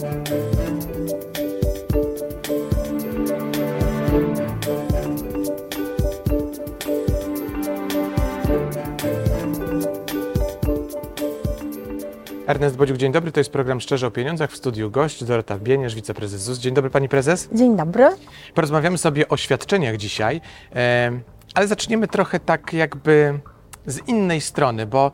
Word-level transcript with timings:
Ernest 0.00 0.16
Bodziuk, 12.76 12.96
dzień 12.96 13.12
dobry. 13.12 13.32
To 13.32 13.40
jest 13.40 13.50
program 13.50 13.80
Szczerze 13.80 14.06
o 14.06 14.10
Pieniądzach. 14.10 14.50
W 14.50 14.56
studiu 14.56 14.90
gość 14.90 15.24
Dorota 15.24 15.58
Bieniesz, 15.58 15.94
wiceprezes 15.94 16.42
ZUS. 16.42 16.58
Dzień 16.58 16.74
dobry 16.74 16.90
Pani 16.90 17.08
Prezes. 17.08 17.48
Dzień 17.52 17.76
dobry. 17.76 18.08
Porozmawiamy 18.54 18.98
sobie 18.98 19.28
o 19.28 19.36
świadczeniach 19.36 19.96
dzisiaj, 19.96 20.40
ale 21.54 21.66
zaczniemy 21.66 22.08
trochę 22.08 22.40
tak 22.40 22.72
jakby 22.72 23.40
z 23.86 24.08
innej 24.08 24.40
strony, 24.40 24.86
bo 24.86 25.12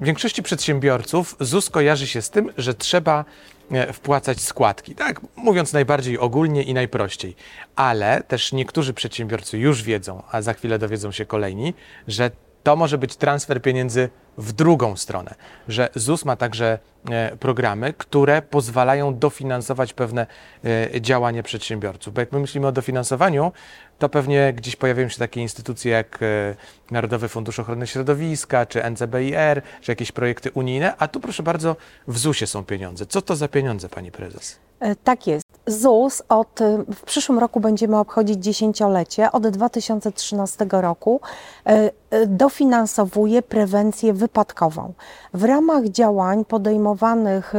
w 0.00 0.04
większości 0.04 0.42
przedsiębiorców 0.42 1.36
ZUS 1.40 1.70
kojarzy 1.70 2.06
się 2.06 2.22
z 2.22 2.30
tym, 2.30 2.52
że 2.58 2.74
trzeba 2.74 3.24
e, 3.70 3.92
wpłacać 3.92 4.40
składki, 4.40 4.94
tak 4.94 5.20
mówiąc 5.36 5.72
najbardziej 5.72 6.18
ogólnie 6.18 6.62
i 6.62 6.74
najprościej. 6.74 7.36
Ale 7.76 8.22
też 8.28 8.52
niektórzy 8.52 8.94
przedsiębiorcy 8.94 9.58
już 9.58 9.82
wiedzą, 9.82 10.22
a 10.32 10.42
za 10.42 10.52
chwilę 10.52 10.78
dowiedzą 10.78 11.12
się 11.12 11.26
kolejni, 11.26 11.74
że 12.08 12.30
to 12.64 12.76
może 12.76 12.98
być 12.98 13.16
transfer 13.16 13.62
pieniędzy 13.62 14.08
w 14.38 14.52
drugą 14.52 14.96
stronę, 14.96 15.34
że 15.68 15.88
ZUS 15.94 16.24
ma 16.24 16.36
także 16.36 16.78
e, 17.10 17.36
programy, 17.36 17.92
które 17.92 18.42
pozwalają 18.42 19.18
dofinansować 19.18 19.92
pewne 19.92 20.26
e, 20.64 21.00
działania 21.00 21.42
przedsiębiorców. 21.42 22.14
Bo 22.14 22.20
jak 22.20 22.32
my 22.32 22.40
myślimy 22.40 22.66
o 22.66 22.72
dofinansowaniu, 22.72 23.52
to 23.98 24.08
pewnie 24.08 24.52
gdzieś 24.52 24.76
pojawiają 24.76 25.08
się 25.08 25.18
takie 25.18 25.40
instytucje 25.40 25.92
jak 25.92 26.18
e, 26.22 26.54
Narodowy 26.90 27.28
Fundusz 27.28 27.58
Ochrony 27.58 27.86
Środowiska, 27.86 28.66
czy 28.66 28.90
NCBIR, 28.90 29.62
czy 29.80 29.92
jakieś 29.92 30.12
projekty 30.12 30.50
unijne, 30.50 30.96
a 30.96 31.08
tu 31.08 31.20
proszę 31.20 31.42
bardzo, 31.42 31.76
w 32.08 32.18
ZUS-ie 32.18 32.46
są 32.46 32.64
pieniądze. 32.64 33.06
Co 33.06 33.22
to 33.22 33.36
za 33.36 33.48
pieniądze, 33.48 33.88
pani 33.88 34.12
prezes? 34.12 34.58
Tak 35.04 35.26
jest. 35.26 35.43
ZUS 35.66 36.22
od, 36.28 36.60
e, 36.60 36.84
w 36.94 37.02
przyszłym 37.02 37.38
roku 37.38 37.60
będziemy 37.60 37.98
obchodzić 37.98 38.44
dziesięciolecie. 38.44 39.32
Od 39.32 39.48
2013 39.48 40.66
roku 40.70 41.20
e, 41.66 41.90
e, 42.10 42.26
dofinansowuje 42.26 43.42
prewencję 43.42 44.12
wypadkową. 44.12 44.92
W 45.34 45.44
ramach 45.44 45.84
działań 45.84 46.44
podejmowanych 46.44 47.54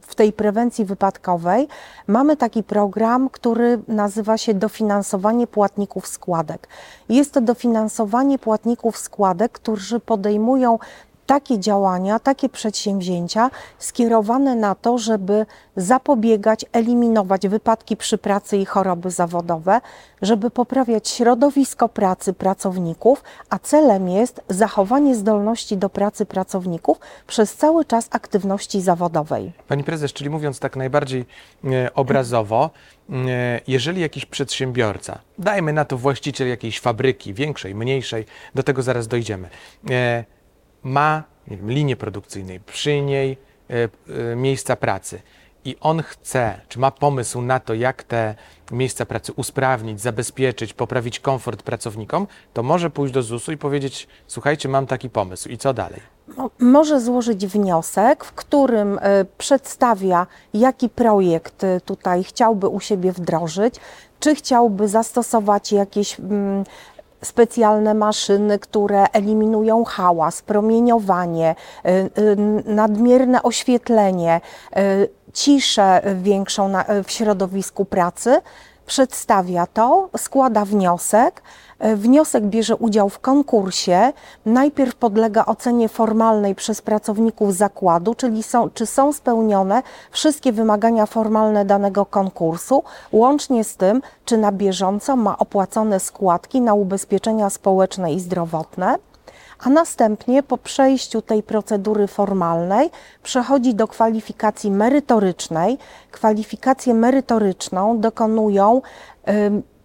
w 0.00 0.14
tej 0.14 0.32
prewencji 0.32 0.84
wypadkowej 0.84 1.68
mamy 2.06 2.36
taki 2.36 2.62
program, 2.62 3.28
który 3.28 3.80
nazywa 3.88 4.38
się 4.38 4.54
dofinansowanie 4.54 5.46
płatników 5.46 6.06
składek. 6.06 6.68
Jest 7.08 7.32
to 7.32 7.40
dofinansowanie 7.40 8.38
płatników 8.38 8.98
składek, 8.98 9.52
którzy 9.52 10.00
podejmują 10.00 10.78
takie 11.26 11.58
działania, 11.58 12.18
takie 12.18 12.48
przedsięwzięcia 12.48 13.50
skierowane 13.78 14.54
na 14.54 14.74
to, 14.74 14.98
żeby 14.98 15.46
zapobiegać, 15.76 16.64
eliminować 16.72 17.48
wypadki 17.48 17.96
przy 17.96 18.18
pracy 18.18 18.56
i 18.56 18.64
choroby 18.64 19.10
zawodowe, 19.10 19.80
żeby 20.22 20.50
poprawiać 20.50 21.08
środowisko 21.08 21.88
pracy 21.88 22.32
pracowników, 22.32 23.22
a 23.50 23.58
celem 23.58 24.08
jest 24.08 24.40
zachowanie 24.48 25.14
zdolności 25.14 25.76
do 25.76 25.90
pracy 25.90 26.26
pracowników 26.26 26.98
przez 27.26 27.54
cały 27.54 27.84
czas 27.84 28.08
aktywności 28.10 28.80
zawodowej. 28.80 29.52
Pani 29.68 29.84
prezes, 29.84 30.12
czyli 30.12 30.30
mówiąc 30.30 30.58
tak 30.58 30.76
najbardziej 30.76 31.24
e, 31.64 31.94
obrazowo, 31.94 32.70
e, 33.10 33.60
jeżeli 33.66 34.00
jakiś 34.00 34.26
przedsiębiorca, 34.26 35.18
dajmy 35.38 35.72
na 35.72 35.84
to 35.84 35.98
właściciel 35.98 36.48
jakiejś 36.48 36.80
fabryki, 36.80 37.34
większej, 37.34 37.74
mniejszej, 37.74 38.24
do 38.54 38.62
tego 38.62 38.82
zaraz 38.82 39.08
dojdziemy, 39.08 39.48
e, 39.90 40.24
ma 40.84 41.22
nie 41.48 41.56
wiem, 41.56 41.70
linię 41.70 41.96
produkcyjnej, 41.96 42.60
przy 42.60 43.00
niej 43.00 43.36
e, 43.70 43.74
e, 44.32 44.36
miejsca 44.36 44.76
pracy 44.76 45.22
i 45.64 45.76
on 45.80 46.02
chce, 46.02 46.60
czy 46.68 46.78
ma 46.78 46.90
pomysł 46.90 47.42
na 47.42 47.60
to, 47.60 47.74
jak 47.74 48.02
te 48.02 48.34
miejsca 48.72 49.06
pracy 49.06 49.32
usprawnić, 49.32 50.00
zabezpieczyć, 50.00 50.72
poprawić 50.72 51.20
komfort 51.20 51.62
pracownikom, 51.62 52.26
to 52.52 52.62
może 52.62 52.90
pójść 52.90 53.14
do 53.14 53.22
ZUS-u 53.22 53.52
i 53.52 53.56
powiedzieć: 53.56 54.08
Słuchajcie, 54.26 54.68
mam 54.68 54.86
taki 54.86 55.10
pomysł 55.10 55.48
i 55.48 55.58
co 55.58 55.74
dalej? 55.74 56.00
Mo- 56.36 56.50
może 56.58 57.00
złożyć 57.00 57.46
wniosek, 57.46 58.24
w 58.24 58.32
którym 58.32 58.98
e, 59.02 59.24
przedstawia, 59.38 60.26
jaki 60.54 60.88
projekt 60.88 61.62
tutaj 61.84 62.24
chciałby 62.24 62.68
u 62.68 62.80
siebie 62.80 63.12
wdrożyć, 63.12 63.74
czy 64.20 64.34
chciałby 64.34 64.88
zastosować 64.88 65.72
jakieś 65.72 66.20
mm, 66.20 66.64
specjalne 67.24 67.94
maszyny, 67.94 68.58
które 68.58 69.06
eliminują 69.12 69.84
hałas, 69.84 70.42
promieniowanie, 70.42 71.54
e, 71.84 71.88
e, 71.88 72.08
nadmierne 72.64 73.42
oświetlenie, 73.42 74.40
e, 74.76 74.80
ciszę 75.32 76.02
większą 76.22 76.72
w 77.04 77.10
środowisku 77.10 77.84
pracy. 77.84 78.40
Przedstawia 78.86 79.66
to, 79.66 80.08
składa 80.16 80.64
wniosek. 80.64 81.42
E, 81.78 81.96
Wniosek 81.96 82.44
bierze 82.44 82.76
udział 82.76 83.08
w 83.08 83.18
konkursie. 83.18 84.12
Najpierw 84.46 84.94
podlega 84.94 85.46
ocenie 85.46 85.88
formalnej 85.88 86.54
przez 86.54 86.82
pracowników 86.82 87.54
zakładu, 87.54 88.14
czyli 88.14 88.42
są, 88.42 88.70
czy 88.70 88.86
są 88.86 89.12
spełnione 89.12 89.82
wszystkie 90.10 90.52
wymagania 90.52 91.06
formalne 91.06 91.64
danego 91.64 92.06
konkursu, 92.06 92.82
łącznie 93.12 93.64
z 93.64 93.76
tym, 93.76 94.02
czy 94.24 94.36
na 94.36 94.52
bieżąco 94.52 95.16
ma 95.16 95.38
opłacone 95.38 96.00
składki 96.00 96.60
na 96.60 96.74
ubezpieczenia 96.74 97.50
społeczne 97.50 98.12
i 98.12 98.20
zdrowotne 98.20 98.98
a 99.64 99.70
następnie 99.70 100.42
po 100.42 100.58
przejściu 100.58 101.22
tej 101.22 101.42
procedury 101.42 102.06
formalnej 102.06 102.90
przechodzi 103.22 103.74
do 103.74 103.88
kwalifikacji 103.88 104.70
merytorycznej. 104.70 105.78
Kwalifikację 106.10 106.94
merytoryczną 106.94 108.00
dokonują 108.00 108.82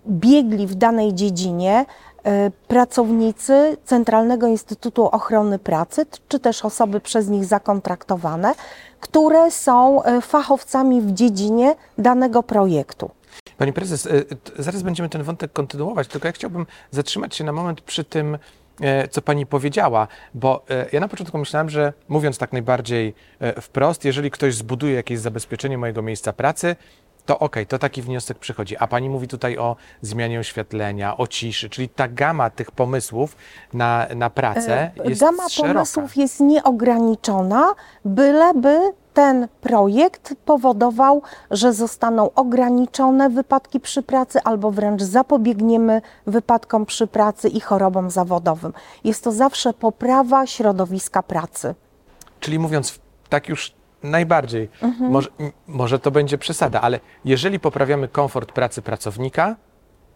biegli 0.09 0.67
w 0.67 0.75
danej 0.75 1.13
dziedzinie 1.13 1.85
e, 2.23 2.51
pracownicy 2.67 3.77
Centralnego 3.85 4.47
Instytutu 4.47 5.05
Ochrony 5.05 5.59
Pracy, 5.59 6.05
czy 6.27 6.39
też 6.39 6.65
osoby 6.65 6.99
przez 6.99 7.27
nich 7.27 7.45
zakontraktowane, 7.45 8.53
które 8.99 9.51
są 9.51 10.03
e, 10.03 10.21
fachowcami 10.21 11.01
w 11.01 11.11
dziedzinie 11.11 11.75
danego 11.97 12.43
projektu. 12.43 13.11
Pani 13.57 13.73
prezes, 13.73 14.05
e, 14.05 14.11
zaraz 14.59 14.81
będziemy 14.81 15.09
ten 15.09 15.23
wątek 15.23 15.53
kontynuować, 15.53 16.07
tylko 16.07 16.27
ja 16.27 16.31
chciałbym 16.31 16.65
zatrzymać 16.91 17.35
się 17.35 17.43
na 17.43 17.51
moment 17.51 17.81
przy 17.81 18.03
tym, 18.03 18.37
co 19.11 19.21
pani 19.21 19.45
powiedziała, 19.45 20.07
bo 20.33 20.65
ja 20.91 20.99
na 20.99 21.07
początku 21.07 21.37
myślałem, 21.37 21.69
że 21.69 21.93
mówiąc 22.09 22.37
tak 22.37 22.53
najbardziej 22.53 23.13
wprost, 23.61 24.05
jeżeli 24.05 24.31
ktoś 24.31 24.55
zbuduje 24.55 24.93
jakieś 24.93 25.19
zabezpieczenie 25.19 25.77
mojego 25.77 26.01
miejsca 26.01 26.33
pracy, 26.33 26.75
to 27.29 27.39
okej, 27.39 27.67
to 27.67 27.79
taki 27.79 28.01
wniosek 28.01 28.39
przychodzi. 28.39 28.77
A 28.77 28.87
pani 28.87 29.09
mówi 29.09 29.27
tutaj 29.27 29.57
o 29.57 29.75
zmianie 30.01 30.39
oświetlenia, 30.39 31.17
o 31.17 31.27
ciszy, 31.27 31.69
czyli 31.69 31.89
ta 31.89 32.07
gama 32.07 32.49
tych 32.49 32.71
pomysłów 32.71 33.35
na, 33.73 34.07
na 34.15 34.29
pracę 34.29 34.91
jest 35.05 35.21
E, 35.21 35.25
Gama 35.25 35.49
szeroka. 35.49 35.73
pomysłów 35.73 36.17
jest 36.17 36.39
nieograniczona, 36.39 37.73
byleby 38.05 38.79
ten 39.13 39.47
projekt 39.61 40.33
powodował, 40.45 41.21
że 41.51 41.73
zostaną 41.73 42.33
ograniczone 42.33 43.29
wypadki 43.29 43.79
przy 43.79 44.03
pracy 44.03 44.39
albo 44.43 44.71
wręcz 44.71 45.01
zapobiegniemy 45.01 46.01
wypadkom 46.27 46.85
przy 46.85 47.07
pracy 47.07 47.49
i 47.49 47.59
chorobom 47.59 48.09
zawodowym. 48.09 48.73
Jest 49.03 49.23
to 49.23 49.31
zawsze 49.31 49.73
poprawa 49.73 50.47
środowiska 50.47 51.23
pracy. 51.23 51.75
Czyli 52.39 52.59
mówiąc 52.59 52.99
tak 53.29 53.49
już 53.49 53.78
najbardziej, 54.03 54.69
Mhm. 54.81 55.11
może, 55.11 55.29
może 55.67 55.99
to 55.99 56.11
będzie 56.11 56.37
przesada, 56.37 56.81
ale 56.81 56.99
jeżeli 57.25 57.59
poprawiamy 57.59 58.07
komfort 58.07 58.51
pracy 58.51 58.81
pracownika, 58.81 59.55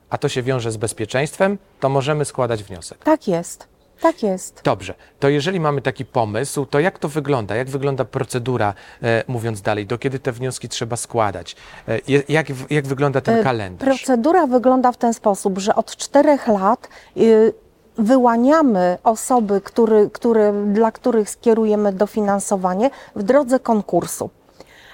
a 0.10 0.18
to 0.18 0.30
się 0.30 0.44
wiąże 0.44 0.72
z 0.72 0.78
bezpieczeństwem, 0.78 1.58
to 1.80 1.90
możemy 1.90 2.26
składać 2.26 2.64
wniosek. 2.64 2.98
Tak 3.04 3.28
jest. 3.28 3.74
Tak 4.02 4.24
jest. 4.24 4.62
Dobrze, 4.64 4.94
to 5.20 5.30
jeżeli 5.30 5.60
mamy 5.60 5.82
taki 5.82 6.06
pomysł, 6.06 6.66
to 6.66 6.80
jak 6.80 7.00
to 7.00 7.10
wygląda? 7.10 7.56
Jak 7.56 7.70
wygląda 7.70 8.06
procedura, 8.06 8.74
e, 9.04 9.24
mówiąc 9.28 9.62
dalej, 9.62 9.86
do 9.86 9.98
kiedy 9.98 10.20
te 10.20 10.32
wnioski 10.32 10.70
trzeba 10.70 10.96
składać? 10.96 11.56
E, 11.88 12.00
jak, 12.30 12.48
jak 12.70 12.88
wygląda 12.88 13.22
ten 13.22 13.40
E, 13.40 13.44
kalendarz? 13.44 13.88
Procedura 13.88 14.48
wygląda 14.48 14.92
w 14.92 14.98
ten 14.98 15.14
sposób, 15.14 15.58
że 15.60 15.76
od 15.76 15.96
czterech 15.96 16.48
lat 16.48 16.90
y, 17.18 17.54
wyłaniamy 17.98 18.98
osoby, 19.04 19.62
który, 19.62 20.10
który, 20.10 20.54
dla 20.68 20.92
których 20.92 21.30
skierujemy 21.30 21.94
dofinansowanie 21.94 22.90
w 23.16 23.24
drodze 23.24 23.60
konkursu. 23.60 24.30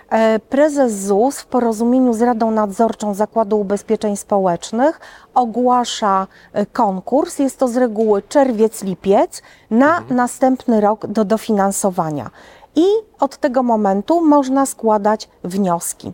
E, 0.10 0.40
Prezes 0.40 0.94
ZUS 0.94 1.40
w 1.40 1.46
porozumieniu 1.46 2.14
z 2.14 2.22
Radą 2.22 2.52
Nadzorczą 2.52 3.14
Zakładu 3.14 3.60
Ubezpieczeń 3.60 4.18
Społecznych 4.18 5.00
ogłasza 5.34 6.28
e, 6.54 6.66
konkurs. 6.66 7.40
Jest 7.40 7.60
to 7.60 7.68
z 7.68 7.78
reguły 7.78 8.22
czerwiec-lipiec 8.22 9.42
na 9.72 10.02
następny 10.10 10.82
rok 10.82 11.08
do 11.08 11.26
dofinansowania. 11.26 12.30
I 12.76 12.86
od 13.20 13.38
tego 13.38 13.64
momentu 13.64 14.26
można 14.26 14.66
składać 14.66 15.30
wnioski. 15.44 16.14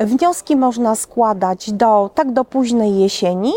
Wnioski 0.00 0.56
można 0.56 0.94
składać 0.94 1.72
do, 1.72 2.10
tak 2.14 2.32
do 2.32 2.44
późnej 2.44 2.98
jesieni, 2.98 3.52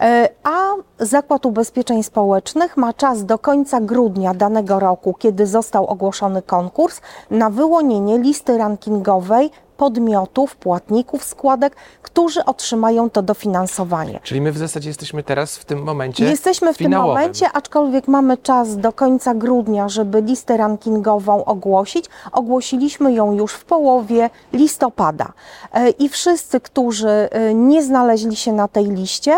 e, 0.00 0.28
a 0.42 0.58
Zakład 0.98 1.46
Ubezpieczeń 1.46 2.02
Społecznych 2.02 2.76
ma 2.76 2.92
czas 2.92 3.24
do 3.24 3.38
końca 3.38 3.80
grudnia 3.80 4.34
danego 4.34 4.80
roku, 4.80 5.14
kiedy 5.18 5.46
został 5.46 5.86
ogłoszony 5.86 6.42
konkurs, 6.42 7.00
na 7.30 7.50
wyłonienie 7.50 8.18
listy 8.18 8.58
rankingowej 8.58 9.50
podmiotów, 9.78 10.56
płatników 10.56 11.24
składek, 11.24 11.76
którzy 12.02 12.44
otrzymają 12.44 13.10
to 13.10 13.22
dofinansowanie. 13.22 14.20
Czyli 14.22 14.40
my 14.40 14.52
w 14.52 14.58
zasadzie 14.58 14.88
jesteśmy 14.88 15.22
teraz 15.22 15.56
w 15.56 15.64
tym 15.64 15.82
momencie 15.82 16.24
Jesteśmy 16.24 16.74
w 16.74 16.76
tym 16.76 16.84
finałowym. 16.84 17.16
momencie, 17.16 17.46
aczkolwiek 17.52 18.08
mamy 18.08 18.36
czas 18.36 18.76
do 18.76 18.92
końca 18.92 19.34
grudnia, 19.34 19.88
żeby 19.88 20.20
listę 20.20 20.56
rankingową 20.56 21.44
ogłosić. 21.44 22.04
Ogłosiliśmy 22.32 23.12
ją 23.12 23.32
już 23.32 23.52
w 23.52 23.64
połowie 23.64 24.30
listopada. 24.52 25.32
E, 25.72 25.90
I 25.90 26.08
wszyscy, 26.08 26.60
którzy 26.60 27.08
e, 27.08 27.54
nie 27.54 27.82
znaleźli 27.82 28.36
się 28.36 28.52
na 28.52 28.68
tej 28.68 28.84
liście, 28.84 29.34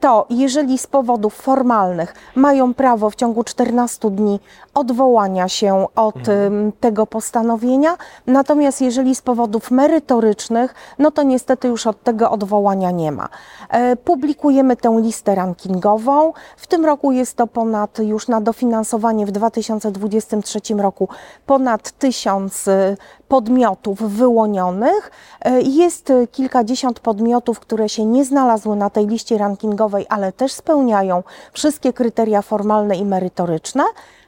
to 0.00 0.26
jeżeli 0.30 0.78
z 0.78 0.86
powodów 0.86 1.34
formalnych 1.34 2.14
mają 2.34 2.74
prawo 2.74 3.10
w 3.10 3.14
ciągu 3.14 3.44
14 3.44 4.10
dni 4.10 4.40
odwołania 4.74 5.48
się 5.48 5.86
od 5.96 6.28
em, 6.28 6.72
tego 6.80 7.06
postanowienia, 7.06 7.96
natomiast 8.26 8.80
jeżeli 8.80 9.14
z 9.14 9.22
powodów 9.22 9.70
merytorycznych, 9.70 10.74
no 10.98 11.10
to 11.10 11.22
niestety 11.22 11.68
już 11.68 11.86
od 11.86 12.02
tego 12.02 12.30
odwołania 12.30 12.90
nie 12.90 13.12
ma. 13.12 13.28
E, 13.70 13.96
Publikujemy 13.96 14.76
tę 14.76 14.98
listę 15.00 15.34
rankingową. 15.34 16.32
W 16.56 16.66
tym 16.66 16.84
roku 16.84 17.12
jest 17.12 17.36
to 17.36 17.46
ponad 17.46 17.98
już 17.98 18.28
na 18.28 18.40
dofinansowanie 18.40 19.26
w 19.26 19.30
2023 19.30 20.60
roku 20.74 21.08
ponad 21.46 21.90
tysiąc 21.90 22.68
e, 22.68 22.96
podmiotów 23.28 24.02
wyłonionych. 24.02 25.10
E, 25.40 25.60
Jest 25.60 26.12
kilkadziesiąt 26.32 27.00
podmiotów, 27.00 27.60
które 27.60 27.88
się 27.88 28.04
nie 28.04 28.24
znalazły 28.24 28.76
na 28.76 28.90
tej 28.90 29.06
liście 29.06 29.38
rankingowej, 29.38 30.06
ale 30.08 30.32
też 30.32 30.52
spełniają 30.52 31.22
wszystkie 31.52 31.92
kryteria 31.92 32.42
formalne 32.42 32.96
i 32.96 33.04
merytoryczne. 33.04 33.84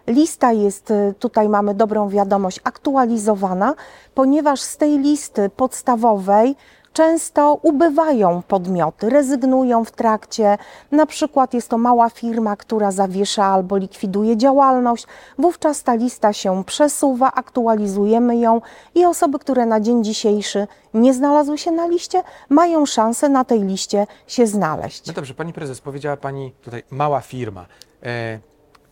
Lista 0.06 0.52
jest, 0.52 0.90
e, 0.90 1.14
tutaj 1.18 1.48
mamy 1.48 1.74
dobrą 1.74 2.08
wiadomość, 2.08 2.60
aktualizowana, 2.64 3.74
ponieważ 4.14 4.60
z 4.60 4.76
tej 4.76 4.98
listy 4.98 5.50
podstawowej 5.50 6.56
często 6.96 7.58
ubywają 7.62 8.42
podmioty, 8.42 9.10
rezygnują 9.10 9.84
w 9.84 9.90
trakcie. 9.90 10.58
Na 10.90 11.06
przykład 11.06 11.54
jest 11.54 11.68
to 11.68 11.78
mała 11.78 12.10
firma, 12.10 12.56
która 12.56 12.90
zawiesza 12.90 13.44
albo 13.44 13.76
likwiduje 13.76 14.36
działalność. 14.36 15.06
Wówczas 15.38 15.82
ta 15.82 15.94
lista 15.94 16.32
się 16.32 16.64
przesuwa, 16.64 17.32
aktualizujemy 17.32 18.36
ją 18.36 18.60
i 18.94 19.04
osoby, 19.04 19.38
które 19.38 19.66
na 19.66 19.80
dzień 19.80 20.04
dzisiejszy 20.04 20.66
nie 20.94 21.14
znalazły 21.14 21.58
się 21.58 21.70
na 21.70 21.86
liście, 21.86 22.22
mają 22.48 22.86
szansę 22.86 23.28
na 23.28 23.44
tej 23.44 23.60
liście 23.62 24.06
się 24.26 24.46
znaleźć. 24.46 25.06
No 25.06 25.12
dobrze, 25.12 25.34
pani 25.34 25.52
prezes, 25.52 25.80
powiedziała 25.80 26.16
pani 26.16 26.52
tutaj 26.62 26.82
mała 26.90 27.20
firma. 27.20 27.66
E, 28.02 28.38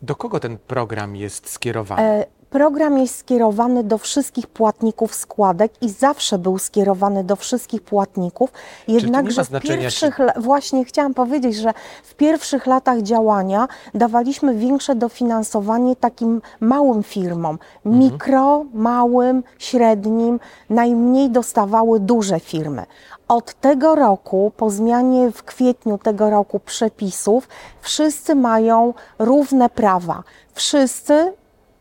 do 0.05 0.17
kogo 0.17 0.41
ten 0.41 0.59
program 0.59 1.17
jest 1.17 1.51
skierowany? 1.51 2.25
Program 2.55 2.99
jest 2.99 3.19
skierowany 3.19 3.85
do 3.85 3.99
wszystkich 3.99 4.47
płatników 4.47 5.15
składek 5.15 5.73
i 5.81 5.89
zawsze 5.91 6.39
był 6.39 6.59
skierowany 6.59 7.25
do 7.25 7.37
wszystkich 7.37 7.83
płatników. 7.83 8.53
Jednakże 8.89 9.45
w 9.45 9.61
pierwszych, 9.61 10.19
właśnie 10.37 10.85
chciałam 10.85 11.15
powiedzieć, 11.15 11.57
że 11.57 11.73
w 12.05 12.15
pierwszych 12.15 12.67
latach 12.67 13.03
działania 13.03 13.69
dawaliśmy 13.95 14.55
większe 14.55 14.95
dofinansowanie 14.95 15.97
takim 15.97 16.43
małym 16.61 17.03
firmom, 17.03 17.59
mikro, 17.85 18.65
małym, 18.75 19.43
średnim, 19.59 20.41
najmniej 20.71 21.31
dostawały 21.31 22.01
duże 22.01 22.41
firmy. 22.41 22.87
Od 23.29 23.55
tego 23.55 23.95
roku, 23.95 24.53
po 24.57 24.71
zmianie 24.71 25.31
w 25.31 25.43
kwietniu 25.43 25.99
tego 25.99 26.31
roku 26.31 26.61
przepisów, 26.61 27.49
wszyscy 27.81 28.35
mają 28.35 28.95
równe 29.19 29.71
prawa. 29.71 30.23
Wszyscy 30.55 31.33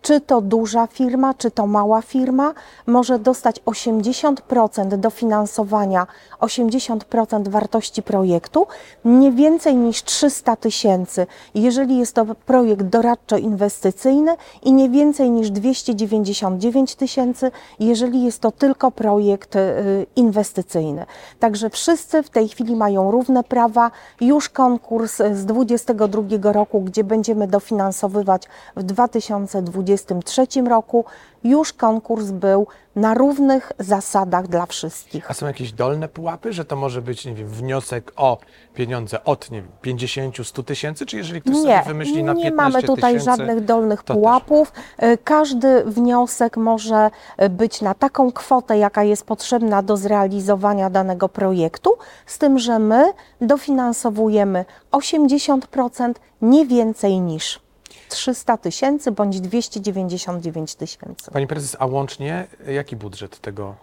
czy 0.04 0.22
to 0.22 0.42
duża 0.42 0.88
firma, 0.88 1.34
czy 1.34 1.52
to 1.52 1.68
mała 1.68 2.02
firma, 2.02 2.54
może 2.88 3.20
dostać 3.20 3.60
80% 3.60 4.98
dofinansowania, 4.98 6.08
80% 6.40 7.48
wartości 7.48 8.04
projektu, 8.04 8.68
nie 9.06 9.32
więcej 9.32 9.76
niż 9.76 10.04
300 10.04 10.56
tysięcy, 10.56 11.28
jeżeli 11.56 11.98
jest 11.98 12.16
to 12.16 12.26
projekt 12.46 12.84
doradczo-inwestycyjny 12.84 14.36
i 14.64 14.74
nie 14.74 14.90
więcej 14.90 15.32
niż 15.32 15.52
299 15.52 16.96
tysięcy, 16.96 17.52
jeżeli 17.80 18.24
jest 18.24 18.40
to 18.40 18.52
tylko 18.52 18.92
projekt 18.92 19.56
y, 19.56 20.06
inwestycyjny. 20.16 21.06
Także 21.40 21.70
wszyscy 21.70 22.24
w 22.24 22.30
tej 22.30 22.48
chwili 22.48 22.76
mają 22.76 23.12
równe 23.12 23.44
prawa. 23.44 23.92
Już 24.22 24.50
konkurs 24.50 25.16
z 25.16 25.46
2022 25.46 26.52
roku, 26.52 26.82
gdzie 26.82 27.04
będziemy 27.04 27.48
dofinansowywać 27.48 28.44
w 28.76 28.84
2023 30.02 30.62
roku, 30.62 31.06
już 31.44 31.74
konkurs 31.74 32.32
był 32.32 32.68
na 32.96 33.14
równych 33.14 33.72
zasadach 33.80 34.48
dla 34.48 34.66
wszystkich. 34.66 35.32
A 35.32 35.34
są 35.34 35.48
jakieś 35.48 35.72
dolne 35.72 36.08
pułapy, 36.08 36.54
że 36.54 36.66
to 36.66 36.76
może 36.76 37.02
być, 37.02 37.26
nie 37.26 37.34
wiem, 37.34 37.48
wniosek 37.48 38.14
o 38.16 38.38
pieniądze 38.74 39.24
od, 39.24 39.52
nie 39.52 39.62
wiem, 39.62 39.72
50, 39.82 40.38
100 40.44 40.64
tysięcy, 40.64 41.06
czy 41.06 41.18
jeżeli 41.18 41.42
ktoś 41.42 41.56
sobie 41.56 41.84
wymyśli 41.88 42.24
na 42.24 42.34
nie 42.34 42.44
15 42.44 42.72
mamy 42.72 42.88
tutaj 42.88 43.14
tysięcy, 43.14 43.26
żadnych 43.26 43.66
dolnych 43.66 44.04
pułapów. 44.04 44.74
E, 44.98 45.18
Każdy 45.18 45.84
wniosek 45.84 46.58
może 46.58 47.12
e, 47.38 47.50
być 47.50 47.82
na 47.82 47.94
taką 47.94 48.32
kwotę, 48.32 48.78
jaka 48.78 49.04
jest 49.04 49.26
potrzebna 49.26 49.82
do 49.82 49.98
zrealizowania 49.98 50.90
danego 50.90 51.30
projektu, 51.30 51.98
z 52.26 52.38
tym, 52.38 52.60
że 52.60 52.80
my 52.80 53.06
dofinansowujemy 53.42 54.66
80%, 54.92 56.14
nie 56.42 56.66
więcej 56.66 57.20
niż 57.20 57.63
300 58.10 58.58
tysięcy 58.58 59.12
bądź 59.12 59.42
299 59.42 60.76
tysięcy. 60.76 61.32
Pani 61.32 61.48
prezes, 61.48 61.76
a 61.80 61.86
łącznie 61.86 62.48
jaki 62.68 62.96
budżet 62.96 63.40
tego 63.40 63.76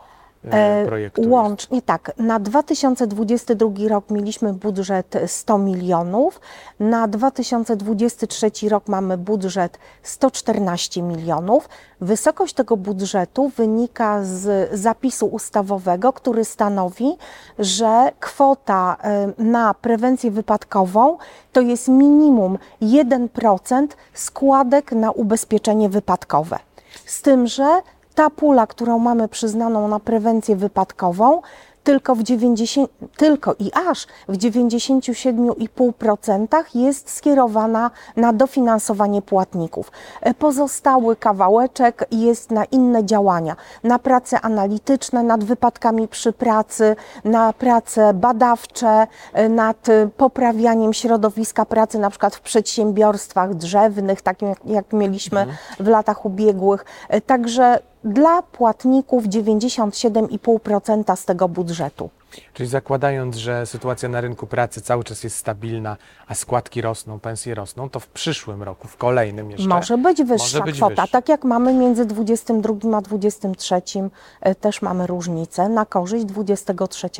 e, 0.44 0.81
E, 0.81 0.87
projektu 0.87 1.20
jest? 1.20 1.32
Łącznie 1.32 1.82
tak, 1.82 2.12
na 2.19 2.38
2022 2.38 3.88
rok 3.88 4.10
mieliśmy 4.10 4.52
budżet 4.52 5.14
100 5.26 5.58
milionów, 5.58 6.40
na 6.81 7.08
2023 7.08 8.69
rok 8.69 8.88
mamy 8.88 9.19
budżet 9.19 9.78
114 10.02 11.02
milionów. 11.02 11.69
Wysokość 12.00 12.54
tego 12.54 12.76
budżetu 12.76 13.48
wynika 13.48 14.25
z 14.25 14.70
zapisu 14.81 15.26
ustawowego, 15.26 16.12
który 16.12 16.44
stanowi, 16.44 17.16
że 17.58 18.12
kwota 18.20 18.96
e, 19.02 19.32
na 19.38 19.75
prewencję 19.75 20.31
wypadkową 20.31 21.19
to 21.52 21.60
jest 21.60 21.88
minimum 21.88 22.58
1% 22.82 23.87
składek 24.14 24.92
na 24.92 25.10
ubezpieczenie 25.10 25.88
wypadkowe. 25.88 26.58
Z 27.06 27.22
tym, 27.22 27.46
że 27.46 27.82
ta 28.15 28.31
pula, 28.31 28.67
którą 28.67 28.99
mamy 28.99 29.29
przyznaną 29.29 29.89
na 29.89 30.01
prewencję 30.01 30.57
wypadkową, 30.57 31.41
tylko, 31.85 32.15
w 32.15 32.23
90, 32.23 32.90
tylko 33.17 33.55
i 33.59 33.71
aż 33.88 34.07
w 34.29 34.38
97,5% 34.38 36.64
jest 36.75 37.11
skierowana 37.11 37.90
na 38.17 38.33
dofinansowanie 38.33 39.23
płatników. 39.23 39.93
E, 40.21 40.35
Pozostały 40.35 41.17
kawałeczek 41.17 42.05
jest 42.11 42.50
na 42.50 42.64
inne 42.64 43.05
działania, 43.05 43.57
na 43.85 43.99
prace 43.99 44.40
analityczne 44.40 45.23
nad 45.23 45.45
wypadkami 45.45 46.09
przy 46.09 46.33
pracy, 46.33 46.97
na 47.25 47.52
prace 47.52 48.14
badawcze, 48.14 49.07
e, 49.33 49.49
nad 49.49 49.88
e, 49.88 50.09
poprawianiem 50.17 50.93
środowiska 50.93 51.64
pracy, 51.64 51.99
na 51.99 52.11
przykład 52.11 52.35
w 52.35 52.40
przedsiębiorstwach 52.40 53.55
drzewnych, 53.55 54.23
takim 54.23 54.49
jak, 54.49 54.59
jak 54.64 54.93
mieliśmy 54.93 55.47
w 55.81 55.88
latach 55.88 56.26
ubiegłych. 56.26 56.85
Także 57.26 57.79
dla 58.04 58.42
płatników 58.42 59.25
97,5% 59.25 61.16
z 61.16 61.25
tego 61.25 61.49
budżetu. 61.49 62.11
Czyli 62.54 62.68
zakładając, 62.68 63.37
że 63.37 63.66
sytuacja 63.66 64.08
na 64.08 64.20
rynku 64.20 64.46
pracy 64.46 64.80
cały 64.80 65.04
czas 65.04 65.25
jest 65.25 65.37
stabilna, 65.37 65.96
a 66.26 66.34
składki 66.34 66.80
rosną, 66.80 67.20
pensje 67.20 67.54
rosną, 67.54 67.90
to 67.90 68.00
w 68.00 68.06
przyszłym 68.06 68.62
roku, 68.62 68.88
w 68.88 68.96
kolejnym 68.96 69.50
jeszcze 69.50 69.68
Może 69.68 69.99
być 69.99 70.22
wyższa 70.22 70.44
może 70.44 70.60
być 70.60 70.76
kwota. 70.76 71.02
wyższa. 71.02 71.06
Tak 71.12 71.28
jak 71.28 71.44
mamy 71.44 71.75
między 71.75 72.04
22 72.06 72.96
a 72.96 73.00
23, 73.00 74.10
e, 74.40 74.54
też 74.54 74.82
mamy 74.82 75.06
różnicę 75.06 75.68
na 75.68 75.87
korzyść 75.87 76.25
23. 76.25 77.10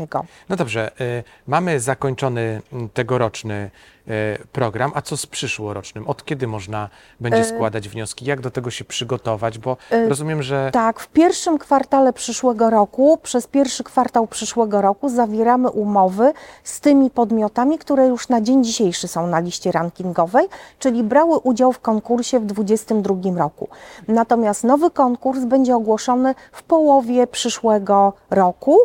No 0.49 0.57
dobrze, 0.57 0.91
y, 1.01 1.25
mamy 1.47 1.81
zakończony 1.81 2.63
tegoroczny 2.95 3.71
y, 4.09 4.11
program, 4.53 4.93
a 4.95 5.03
co 5.03 5.17
z 5.17 5.27
przyszłorocznym? 5.27 6.09
Od 6.09 6.25
kiedy 6.25 6.47
można 6.47 6.89
będzie 7.21 7.45
składać 7.45 7.89
wnioski? 7.89 8.25
Jak 8.25 8.41
do 8.41 8.51
tego 8.51 8.71
się 8.71 8.85
przygotować? 8.85 9.59
Bo 9.59 9.77
rozumiem, 10.09 10.43
że 10.43 10.71
Tak, 10.73 11.01
w 11.01 11.09
pierwszym 11.09 11.59
kwartale 11.59 12.13
przyszłego 12.13 12.71
roku, 12.71 13.19
przez 13.23 13.47
pierwszy 13.47 13.85
kwartał 13.85 14.27
przyszłego 14.27 14.81
roku 14.83 15.00
zawieramy 15.09 15.71
umowy 15.71 16.33
z 16.65 16.81
tymi 16.81 17.11
podmiotami, 17.11 17.79
które 17.79 18.07
już 18.07 18.29
na 18.29 18.41
dzień 18.41 18.65
dzisiejszy 18.65 19.09
są 19.09 19.27
na 19.27 19.41
liście 19.41 19.73
rankingowej, 19.73 20.49
czyli 20.79 21.03
brały 21.03 21.39
udział 21.39 21.73
w 21.73 21.81
konkursie 21.81 22.41
w 22.41 22.47
2022 22.47 23.39
roku. 23.39 23.69
Natomiast 24.09 24.65
nowy 24.65 24.91
konkurs 24.91 25.45
będzie 25.45 25.77
ogłoszony 25.77 26.35
w 26.53 26.63
połowie 26.63 27.27
przyszłego 27.27 28.13
roku 28.31 28.79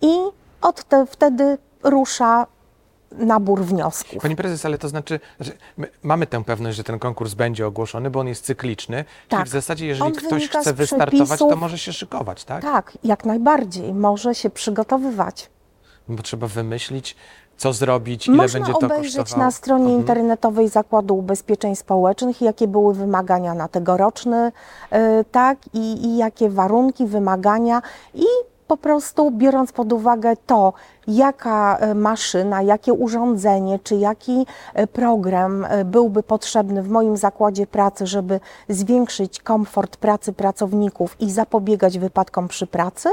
i 0.00 0.18
od 0.62 0.84
te, 0.84 1.06
wtedy 1.06 1.58
rusza 1.82 2.46
nabór 3.12 3.64
wniosków. 3.64 4.22
Pani 4.22 4.36
prezes, 4.36 4.66
ale 4.66 4.78
to 4.78 4.88
znaczy, 4.88 5.20
znaczy 5.36 5.58
my 5.76 5.88
mamy 6.02 6.26
tę 6.26 6.44
pewność, 6.44 6.76
że 6.76 6.84
ten 6.84 6.98
konkurs 6.98 7.34
będzie 7.34 7.66
ogłoszony, 7.66 8.10
bo 8.10 8.20
on 8.20 8.28
jest 8.28 8.44
cykliczny. 8.44 9.04
Tak. 9.28 9.40
Czyli 9.40 9.50
w 9.50 9.52
zasadzie, 9.52 9.86
jeżeli 9.86 10.06
On 10.06 10.12
ktoś 10.12 10.48
chce 10.48 10.72
wystartować, 10.72 11.28
to 11.28 11.36
przepisów. 11.36 11.60
może 11.60 11.78
się 11.78 11.92
szykować, 11.92 12.44
tak? 12.44 12.62
Tak, 12.62 12.98
jak 13.04 13.24
najbardziej. 13.24 13.94
Może 13.94 14.34
się 14.34 14.50
przygotowywać. 14.50 15.50
Bo 16.08 16.22
trzeba 16.22 16.46
wymyślić, 16.46 17.16
co 17.56 17.72
zrobić, 17.72 18.26
ile 18.28 18.36
Można 18.36 18.60
będzie 18.60 18.72
to 18.72 18.86
obejrzeć 18.86 19.16
kosztowało. 19.16 19.44
na 19.44 19.50
stronie 19.50 19.84
Mhm. 19.84 20.00
internetowej 20.00 20.68
Zakładu 20.68 21.18
Ubezpieczeń 21.18 21.76
Społecznych, 21.76 22.42
jakie 22.42 22.68
były 22.68 22.94
wymagania 22.94 23.54
na 23.54 23.68
tegoroczny, 23.68 24.52
y, 24.92 25.24
tak, 25.32 25.58
i, 25.74 26.06
i 26.06 26.16
jakie 26.16 26.50
warunki, 26.50 27.06
wymagania 27.06 27.82
i 28.14 28.24
po 28.68 28.76
prostu 28.76 29.30
biorąc 29.30 29.72
pod 29.72 29.92
uwagę 29.92 30.32
to, 30.46 30.72
jaka 31.06 31.78
y, 31.90 31.94
maszyna, 31.94 32.62
jakie 32.62 32.92
urządzenie, 32.92 33.78
czy 33.78 33.96
jaki 33.96 34.46
y, 34.78 34.86
program 34.86 35.66
byłby 35.84 36.22
potrzebny 36.22 36.82
w 36.82 36.88
moim 36.88 37.16
zakładzie 37.16 37.66
pracy, 37.66 38.06
żeby 38.06 38.40
zwiększyć 38.68 39.40
komfort 39.40 39.96
pracy 39.96 40.32
pracowników 40.32 41.16
i 41.20 41.30
zapobiegać 41.30 41.98
wypadkom 41.98 42.48
przy 42.48 42.66
pracy, 42.66 43.08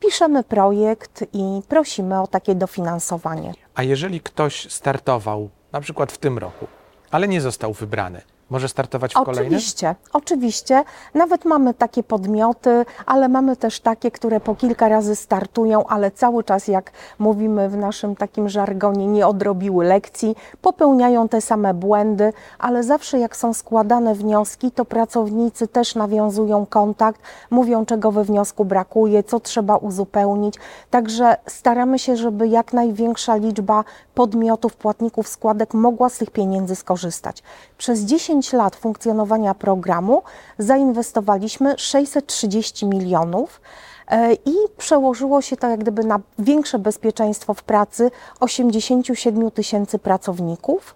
piszemy 0.00 0.44
projekt 0.44 1.24
i 1.32 1.60
prosimy 1.68 2.20
o 2.20 2.26
takie 2.26 2.54
dofinansowanie. 2.54 3.54
A 3.74 3.82
jeżeli 3.82 4.20
ktoś 4.20 4.72
startował, 4.72 5.50
na 5.72 5.80
przykład 5.80 6.12
w 6.12 6.18
tym 6.18 6.38
roku, 6.38 6.66
ale 7.10 7.28
nie 7.28 7.40
został 7.40 7.72
wybrany, 7.72 8.22
może 8.50 8.68
startować 8.68 9.14
w 9.14 9.14
kolejnym? 9.14 9.46
Oczywiście, 9.46 9.94
oczywiście. 10.12 10.84
Nawet 11.14 11.44
mamy 11.44 11.74
takie 11.74 12.02
podmioty, 12.02 12.84
ale 13.06 13.28
mamy 13.28 13.56
też 13.56 13.80
takie, 13.80 14.10
które 14.10 14.40
po 14.40 14.54
kilka 14.54 14.88
razy 14.88 15.16
startują, 15.16 15.86
ale 15.86 16.10
cały 16.10 16.44
czas, 16.44 16.68
jak 16.68 16.92
mówimy 17.18 17.68
w 17.68 17.76
naszym 17.76 18.16
takim 18.16 18.48
żargonie, 18.48 19.06
nie 19.06 19.26
odrobiły 19.26 19.84
lekcji, 19.84 20.36
popełniają 20.62 21.28
te 21.28 21.40
same 21.40 21.74
błędy, 21.74 22.32
ale 22.58 22.82
zawsze 22.82 23.18
jak 23.18 23.36
są 23.36 23.54
składane 23.54 24.14
wnioski, 24.14 24.70
to 24.70 24.84
pracownicy 24.84 25.68
też 25.68 25.94
nawiązują 25.94 26.66
kontakt, 26.66 27.20
mówią, 27.50 27.86
czego 27.86 28.12
we 28.12 28.24
wniosku 28.24 28.64
brakuje, 28.64 29.22
co 29.22 29.40
trzeba 29.40 29.76
uzupełnić. 29.76 30.54
Także 30.90 31.36
staramy 31.46 31.98
się, 31.98 32.16
żeby 32.16 32.48
jak 32.48 32.72
największa 32.72 33.36
liczba 33.36 33.84
podmiotów, 34.14 34.76
płatników 34.76 35.28
składek 35.28 35.74
mogła 35.74 36.08
z 36.08 36.18
tych 36.18 36.30
pieniędzy 36.30 36.76
skorzystać. 36.76 37.42
Przez 37.78 38.00
10 38.00 38.37
lat 38.52 38.76
funkcjonowania 38.76 39.54
programu 39.54 40.22
zainwestowaliśmy 40.58 41.74
630 41.78 42.86
milionów 42.86 43.60
e, 44.08 44.34
i 44.34 44.54
przełożyło 44.76 45.42
się 45.42 45.56
to 45.56 45.68
jak 45.68 45.80
gdyby 45.80 46.04
na 46.04 46.20
większe 46.38 46.78
bezpieczeństwo 46.78 47.54
w 47.54 47.62
pracy 47.62 48.10
87 48.40 49.50
tysięcy 49.50 49.98
pracowników. 49.98 50.94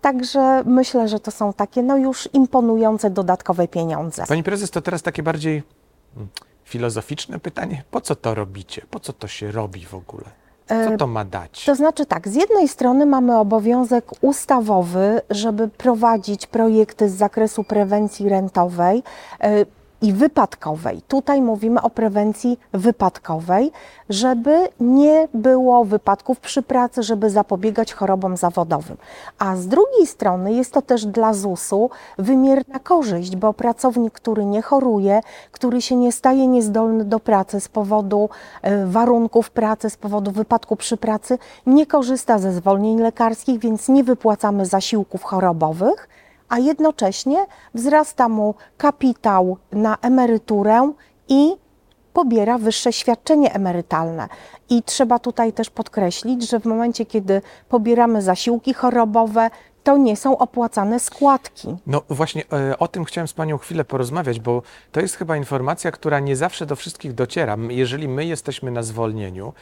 Także 0.00 0.62
myślę, 0.66 1.08
że 1.08 1.20
to 1.20 1.30
są 1.30 1.52
takie 1.52 1.82
no 1.82 1.96
już 1.96 2.28
imponujące 2.32 3.10
dodatkowe 3.10 3.68
pieniądze. 3.68 4.24
Pani 4.28 4.42
prezes, 4.42 4.70
to 4.70 4.80
teraz 4.82 5.02
takie 5.02 5.22
bardziej 5.22 5.62
mm, 6.16 6.28
filozoficzne 6.64 7.38
pytanie. 7.38 7.84
Po 7.90 8.00
co 8.00 8.16
to 8.16 8.34
robicie? 8.34 8.82
Po 8.90 9.00
co 9.00 9.12
to 9.12 9.28
się 9.28 9.52
robi 9.52 9.86
w 9.86 9.94
ogóle? 9.94 10.24
Co 10.68 10.96
to 10.96 11.06
ma 11.06 11.24
dać? 11.24 11.64
To 11.64 11.74
znaczy 11.74 12.06
tak, 12.06 12.28
z 12.28 12.34
jednej 12.34 12.68
strony 12.68 13.06
mamy 13.06 13.38
obowiązek 13.38 14.04
ustawowy, 14.20 15.20
żeby 15.30 15.68
prowadzić 15.68 16.46
projekty 16.46 17.08
z 17.08 17.12
zakresu 17.14 17.64
prewencji 17.64 18.28
rentowej 18.28 19.02
e, 19.40 19.64
i 20.02 20.12
wypadkowej. 20.12 21.02
Tutaj 21.08 21.42
mówimy 21.42 21.82
o 21.82 21.90
prewencji 21.90 22.58
wypadkowej, 22.72 23.72
żeby 24.08 24.68
nie 24.80 25.28
było 25.34 25.84
wypadków 25.84 26.40
przy 26.40 26.62
pracy, 26.62 27.02
żeby 27.02 27.30
zapobiegać 27.30 27.92
chorobom 27.92 28.36
zawodowym. 28.36 28.96
A 29.38 29.56
z 29.56 29.66
drugiej 29.66 30.06
strony 30.06 30.52
jest 30.52 30.72
to 30.72 30.82
też 30.82 31.06
dla 31.06 31.34
ZUS-u 31.34 31.90
wymierna 32.18 32.78
korzyść, 32.78 33.36
bo 33.36 33.54
pracownik, 33.54 34.14
który 34.14 34.44
nie 34.44 34.62
choruje, 34.62 35.20
który 35.52 35.82
się 35.82 35.96
nie 35.96 36.12
staje 36.12 36.46
niezdolny 36.46 37.04
do 37.04 37.20
pracy 37.20 37.60
z 37.60 37.68
powodu 37.68 38.28
e, 38.62 38.86
warunków 38.86 39.50
pracy, 39.50 39.90
z 39.90 39.96
powodu 39.96 40.30
wypadku 40.30 40.76
przy 40.76 40.96
pracy, 40.96 41.38
nie 41.66 41.86
korzysta 41.86 42.38
ze 42.38 42.52
zwolnień 42.52 43.00
lekarskich, 43.00 43.58
więc 43.58 43.88
nie 43.88 44.04
wypłacamy 44.04 44.66
zasiłków 44.66 45.22
chorobowych 45.22 46.08
a 46.48 46.58
jednocześnie 46.58 47.46
wzrasta 47.74 48.28
mu 48.28 48.54
kapitał 48.76 49.56
na 49.72 49.98
emeryturę 50.02 50.92
i 51.28 51.56
pobiera 52.12 52.58
wyższe 52.58 52.92
świadczenie 52.92 53.54
emerytalne. 53.54 54.28
I 54.70 54.82
trzeba 54.82 55.18
tutaj 55.18 55.52
też 55.52 55.70
podkreślić, 55.70 56.50
że 56.50 56.60
w 56.60 56.64
momencie, 56.64 57.06
kiedy 57.06 57.42
pobieramy 57.68 58.22
zasiłki 58.22 58.74
chorobowe, 58.74 59.50
to 59.88 59.96
nie 59.96 60.16
są 60.16 60.38
opłacane 60.38 61.00
składki. 61.00 61.76
No 61.86 62.02
właśnie 62.08 62.44
e, 62.52 62.78
o 62.78 62.88
tym 62.88 63.04
chciałem 63.04 63.28
z 63.28 63.32
Panią 63.32 63.58
chwilę 63.58 63.84
porozmawiać, 63.84 64.40
bo 64.40 64.62
to 64.92 65.00
jest 65.00 65.16
chyba 65.16 65.36
informacja, 65.36 65.90
która 65.90 66.20
nie 66.20 66.36
zawsze 66.36 66.66
do 66.66 66.76
wszystkich 66.76 67.14
dociera. 67.14 67.56
Jeżeli 67.68 68.08
my 68.08 68.24
jesteśmy 68.24 68.70
na 68.70 68.82
zwolnieniu, 68.82 69.52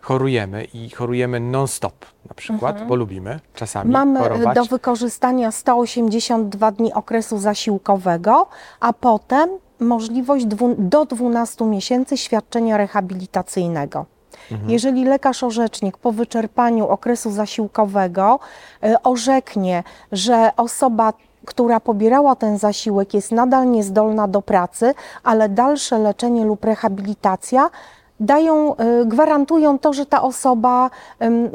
chorujemy 0.00 0.64
i 0.64 0.90
chorujemy 0.90 1.40
non-stop 1.40 2.04
na 2.28 2.34
przykład, 2.34 2.86
bo 2.86 2.94
lubimy 2.96 3.40
czasami 3.54 3.88
Mhm. 3.90 4.08
Mamy 4.08 4.20
chorować. 4.20 4.54
do 4.54 4.64
wykorzystania 4.64 5.52
182 5.52 6.70
dni 6.72 6.92
okresu 6.92 7.38
zasiłkowego, 7.38 8.46
a 8.80 8.92
potem 8.92 9.50
możliwość 9.80 10.46
do 10.78 11.04
12 11.04 11.64
miesięcy 11.64 12.16
świadczenia 12.16 12.76
rehabilitacyjnego. 12.76 14.06
Jeżeli 14.68 15.04
lekarz 15.04 15.42
orzecznik 15.42 15.96
po 15.96 16.12
wyczerpaniu 16.12 16.88
okresu 16.88 17.30
zasiłkowego 17.30 18.38
y, 18.84 19.02
orzeknie, 19.02 19.82
że 20.12 20.50
osoba 20.56 21.12
która 21.46 21.80
pobierała 21.80 22.36
ten 22.36 22.58
zasiłek, 22.58 23.14
jest 23.14 23.32
nadal 23.32 23.70
niezdolna 23.70 24.28
do 24.28 24.42
pracy, 24.42 24.94
ale 25.24 25.48
dalsze 25.48 25.98
leczenie 25.98 26.44
lub 26.44 26.64
rehabilitacja 26.64 27.70
dają, 28.20 28.74
y, 28.76 29.06
gwarantują 29.06 29.78
to, 29.78 29.92
że 29.92 30.06
ta 30.06 30.22
osoba 30.22 30.90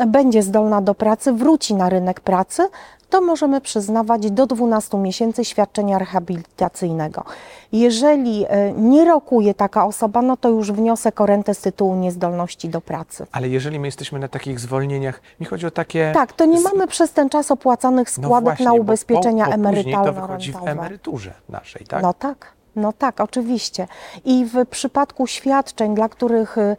będzie 0.07 0.43
zdolna 0.43 0.81
do 0.81 0.95
pracy, 0.95 1.33
wróci 1.33 1.75
na 1.75 1.89
rynek 1.89 2.19
pracy, 2.19 2.67
to 3.11 3.21
możemy 3.21 3.61
przyznawać 3.61 4.31
do 4.31 4.45
12 4.47 4.97
miesięcy 4.97 5.45
świadczenia 5.45 5.99
rehabilitacyjnego. 5.99 7.23
Jeżeli 7.71 8.45
y, 8.45 8.47
nie 8.77 9.05
rokuje 9.05 9.53
taka 9.53 9.85
osoba, 9.85 10.21
no 10.21 10.37
to 10.37 10.49
już 10.49 10.71
wniosek 10.71 11.21
o 11.21 11.25
rentę 11.25 11.53
z 11.53 11.61
tytułu 11.61 11.95
niezdolności 11.95 12.69
do 12.69 12.81
pracy. 12.81 13.25
Ale 13.31 13.49
jeżeli 13.49 13.79
my 13.79 13.87
jesteśmy 13.87 14.19
na 14.19 14.27
takich 14.27 14.59
zwolnieniach, 14.59 15.21
mi 15.39 15.45
chodzi 15.45 15.65
o 15.65 15.71
takie... 15.71 16.11
Tak, 16.13 16.33
to 16.33 16.45
nie 16.45 16.59
z- 16.59 16.63
mamy 16.63 16.87
przez 16.87 17.11
ten 17.13 17.29
czas 17.29 17.51
opłacanych 17.51 18.17
no 18.17 18.23
składek 18.23 18.43
właśnie, 18.43 18.65
na 18.65 18.71
bo 18.71 18.77
ubezpieczenia 18.77 19.45
po, 19.45 19.57
bo 19.57 19.69
później 19.69 19.95
to 19.95 20.13
wychodzi 20.13 20.51
w 20.51 20.55
emerytalno-rentowe. 20.55 20.71
emeryturze 20.71 21.33
naszej, 21.49 21.85
tak? 21.85 22.03
No 22.03 22.13
tak. 22.13 22.53
No 22.75 22.93
tak, 22.93 23.21
oczywiście. 23.21 23.87
I 24.25 24.45
w 24.45 24.65
przypadku 24.65 25.27
świadczeń, 25.27 25.95
dla 25.95 26.09
których 26.09 26.57
y, 26.57 26.75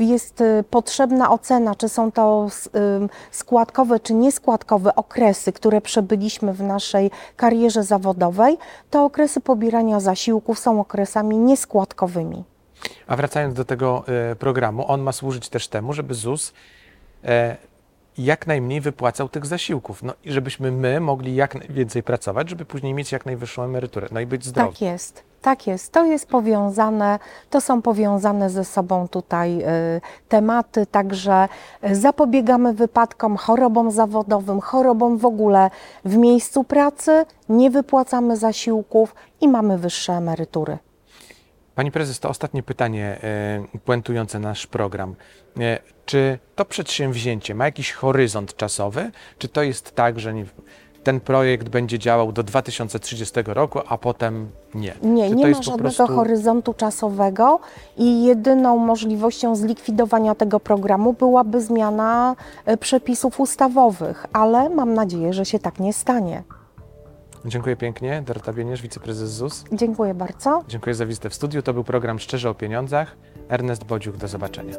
jest 0.00 0.40
y, 0.40 0.64
potrzebna 0.70 1.30
ocena, 1.30 1.74
czy 1.74 1.88
są 1.88 2.12
to 2.12 2.48
ym, 2.76 3.08
składkowe 3.30 4.00
czy 4.00 4.14
nieskładkowe 4.14 4.94
okresy, 4.94 5.52
które 5.52 5.80
przebyliśmy 5.80 6.52
w 6.52 6.62
naszej 6.62 7.10
karierze 7.36 7.82
zawodowej, 7.82 8.58
to 8.90 9.04
okresy 9.04 9.40
pobierania 9.40 10.00
zasiłków 10.00 10.58
są 10.58 10.80
okresami 10.80 11.38
nieskładkowymi. 11.38 12.44
A 13.06 13.16
wracając 13.16 13.54
do 13.54 13.64
tego 13.64 14.04
programu, 14.38 14.84
on 14.88 15.00
ma 15.00 15.12
służyć 15.12 15.48
też 15.48 15.68
temu, 15.68 15.92
żeby 15.92 16.14
ZUS 16.14 16.52
e, 17.24 17.56
jak 18.18 18.46
najmniej 18.46 18.80
wypłacał 18.80 19.28
tych 19.28 19.46
zasiłków. 19.46 20.02
No 20.02 20.12
i 20.24 20.32
żebyśmy 20.32 20.72
my 20.72 21.00
mogli 21.00 21.34
jak 21.34 21.54
najwięcej 21.54 22.02
pracować, 22.02 22.50
żeby 22.50 22.64
później 22.64 22.94
mieć 22.94 23.12
jak 23.12 23.26
najwyższą 23.26 23.62
emeryturę, 23.62 24.08
no 24.12 24.20
i 24.20 24.26
być 24.26 24.44
zdrowi. 24.44 24.70
Tak 24.70 24.80
jest, 24.80 25.22
tak 25.42 25.66
jest. 25.66 25.92
To 25.92 26.04
jest 26.04 26.28
powiązane, 26.28 27.18
to 27.50 27.60
są 27.60 27.82
powiązane 27.82 28.50
ze 28.50 28.64
sobą 28.64 29.08
tutaj 29.08 29.62
y, 29.62 30.00
tematy, 30.28 30.86
także 30.86 31.48
y, 31.84 31.96
zapobiegamy 31.96 32.72
wypadkom, 32.72 33.36
chorobom 33.36 33.90
zawodowym, 33.90 34.60
chorobom 34.60 35.18
w 35.18 35.26
ogóle 35.26 35.70
w 36.04 36.16
miejscu 36.16 36.64
pracy, 36.64 37.26
nie 37.48 37.70
wypłacamy 37.70 38.36
zasiłków 38.36 39.14
i 39.40 39.48
mamy 39.48 39.78
wyższe 39.78 40.12
emerytury. 40.12 40.78
Pani 41.76 41.90
prezes, 41.90 42.20
to 42.20 42.28
ostatnie 42.28 42.62
pytanie 42.62 43.18
e, 43.22 43.78
puentujące 43.84 44.38
nasz 44.38 44.66
program. 44.66 45.14
E, 45.60 45.78
czy 46.06 46.38
to 46.54 46.64
przedsięwzięcie 46.64 47.54
ma 47.54 47.64
jakiś 47.64 47.92
horyzont 47.92 48.56
czasowy? 48.56 49.10
Czy 49.38 49.48
to 49.48 49.62
jest 49.62 49.94
tak, 49.94 50.20
że 50.20 50.34
ten 51.04 51.20
projekt 51.20 51.68
będzie 51.68 51.98
działał 51.98 52.32
do 52.32 52.42
2030 52.42 53.34
roku, 53.46 53.80
a 53.88 53.98
potem 53.98 54.48
nie? 54.74 54.94
Nie, 55.02 55.30
nie 55.30 55.46
ma 55.46 55.62
żadnego 55.62 55.80
prostu... 55.96 56.06
horyzontu 56.06 56.74
czasowego 56.74 57.60
i 57.96 58.24
jedyną 58.24 58.78
możliwością 58.78 59.56
zlikwidowania 59.56 60.34
tego 60.34 60.60
programu 60.60 61.12
byłaby 61.12 61.60
zmiana 61.60 62.36
y, 62.68 62.76
przepisów 62.76 63.40
ustawowych, 63.40 64.26
ale 64.32 64.68
mam 64.70 64.94
nadzieję, 64.94 65.32
że 65.32 65.44
się 65.44 65.58
tak 65.58 65.80
nie 65.80 65.92
stanie. 65.92 66.42
Dziękuję 67.46 67.76
pięknie. 67.76 68.22
Dorota 68.26 68.52
Bieniesz, 68.52 68.82
wiceprezes 68.82 69.30
ZUS. 69.30 69.64
Dziękuję 69.72 70.14
bardzo. 70.14 70.64
Dziękuję 70.68 70.94
za 70.94 71.06
wizytę 71.06 71.30
w 71.30 71.34
studiu. 71.34 71.62
To 71.62 71.74
był 71.74 71.84
program 71.84 72.18
Szczerze 72.18 72.50
o 72.50 72.54
Pieniądzach. 72.54 73.16
Ernest 73.48 73.84
Bodziuk, 73.84 74.16
do 74.16 74.28
zobaczenia. 74.28 74.74